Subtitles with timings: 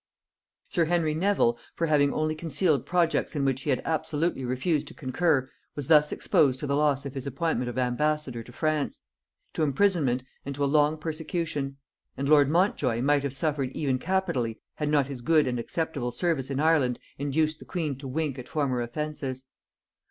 [0.69, 4.95] Sir Henry Nevil, for having only concealed projects in which he had absolutely refused to
[4.95, 9.01] concur, was thus exposed to the loss of his appointment of ambassador to France;
[9.53, 11.77] to imprisonment, and to a long persecution;
[12.17, 16.49] and lord Montjoy might have suffered even capitally, had not his good and acceptable service
[16.49, 19.45] in Ireland induced the queen to wink at former offences.